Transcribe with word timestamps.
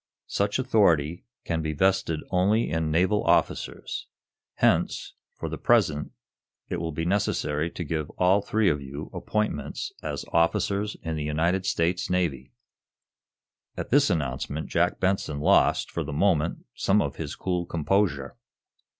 Such 0.25 0.57
authority 0.57 1.25
can 1.45 1.61
be 1.61 1.73
vested 1.73 2.21
only 2.31 2.71
in 2.71 2.89
naval 2.89 3.23
officers. 3.23 4.07
Hence, 4.55 5.13
for 5.35 5.47
the 5.47 5.59
present, 5.59 6.11
it 6.69 6.77
will 6.77 6.91
be 6.91 7.05
necessary 7.05 7.69
to 7.69 7.83
give 7.83 8.09
all 8.17 8.41
three 8.41 8.67
of 8.67 8.81
you 8.81 9.11
appointments 9.13 9.93
as 10.01 10.25
officers 10.33 10.97
in 11.03 11.17
the 11.17 11.23
United 11.23 11.67
States 11.67 12.09
Navy." 12.09 12.51
At 13.77 13.91
this 13.91 14.09
announcement 14.09 14.69
Jack 14.71 14.99
Benson 14.99 15.39
lost, 15.39 15.91
for 15.91 16.03
the 16.03 16.11
moment, 16.11 16.65
some 16.73 16.99
of 16.99 17.17
his 17.17 17.35
cool 17.35 17.67
composure. 17.67 18.37